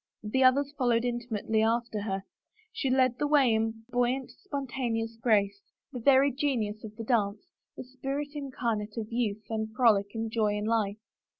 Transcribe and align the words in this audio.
The 0.23 0.43
others 0.43 0.73
followed 0.79 1.05
imitatively 1.05 1.61
after 1.61 2.01
her; 2.01 2.23
she 2.73 2.89
led 2.89 3.19
the 3.19 3.27
way 3.27 3.53
in 3.53 3.85
buoy 3.91 4.15
ant, 4.15 4.31
spontaneous 4.31 5.15
grace, 5.21 5.61
the 5.93 5.99
very 5.99 6.31
genius 6.31 6.83
of 6.83 6.95
the 6.95 7.03
dance, 7.03 7.45
the 7.77 7.83
spirit 7.83 8.29
incarnate 8.33 8.97
of 8.97 9.11
youth 9.11 9.43
and 9.51 9.71
frolic 9.75 10.07
and 10.15 10.31
joy 10.31 10.55
in 10.57 10.65
life. 10.65 10.97